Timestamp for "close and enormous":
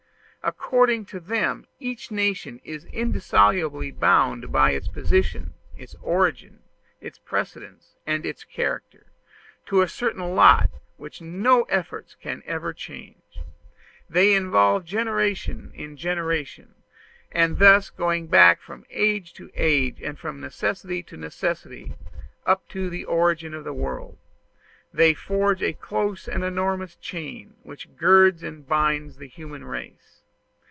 25.73-26.95